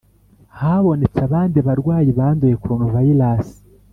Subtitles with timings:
[0.59, 3.47] habonetse abandi barwayi banduye coronavirus